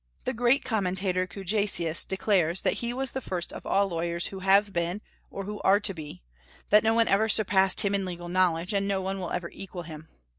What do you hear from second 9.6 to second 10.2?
him.